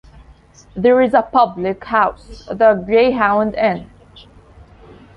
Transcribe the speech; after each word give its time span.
There 0.75 0.99
is 0.99 1.13
a 1.13 1.21
public 1.21 1.83
house, 1.85 2.47
The 2.47 2.73
Greyhound 2.73 3.53
Inn. 3.53 3.87